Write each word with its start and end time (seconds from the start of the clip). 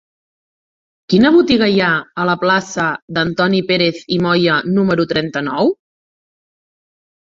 Quina 1.13 1.31
botiga 1.35 1.67
hi 1.73 1.75
ha 1.87 1.89
a 2.23 2.25
la 2.31 2.35
plaça 2.45 2.87
d'Antoni 3.17 3.61
Pérez 3.73 4.01
i 4.17 4.21
Moya 4.29 4.57
número 4.79 5.07
trenta-nou? 5.13 5.75